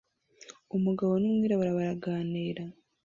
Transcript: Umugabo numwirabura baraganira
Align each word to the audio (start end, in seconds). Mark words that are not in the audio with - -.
Umugabo 0.77 1.13
numwirabura 1.21 1.71
baraganira 1.77 2.63